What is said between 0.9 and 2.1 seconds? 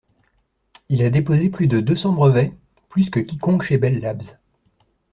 a déposé plus de deux